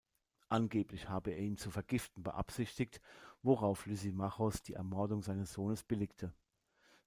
Angeblich 0.49 1.09
habe 1.09 1.29
er 1.29 1.37
ihn 1.37 1.57
zu 1.57 1.69
vergiften 1.69 2.23
beabsichtigt, 2.23 2.99
worauf 3.43 3.85
Lysimachos 3.85 4.63
die 4.63 4.73
Ermordung 4.73 5.21
seines 5.21 5.53
Sohnes 5.53 5.83
billigte. 5.83 6.33